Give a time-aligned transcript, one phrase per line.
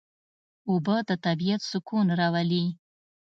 [0.69, 2.65] اوبه د طبیعت سکون راولي.